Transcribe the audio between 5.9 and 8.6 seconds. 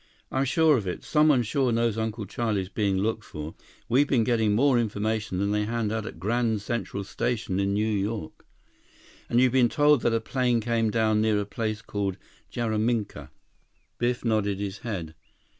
out at Grand Central Station in New York."